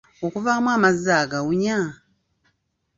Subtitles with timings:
[0.25, 1.79] Okuvaamu amazzi agawunya?